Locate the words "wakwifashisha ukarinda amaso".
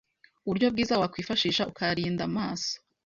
1.01-2.73